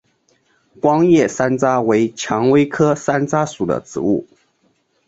[0.81, 4.25] 光叶山楂为蔷薇科山楂属的植物。